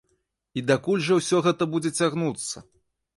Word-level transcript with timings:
І 0.61 0.61
дакуль 0.69 1.03
жа 1.07 1.17
ўсё 1.19 1.41
гэта 1.47 1.67
будзе 1.73 1.91
цягнуцца? 1.99 2.65